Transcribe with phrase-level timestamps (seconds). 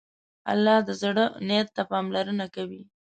[0.51, 2.81] الله د زړه نیت ته پاملرنه کوي.